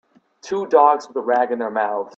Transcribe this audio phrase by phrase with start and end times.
[0.41, 2.09] Two dogs with a rag in their mouths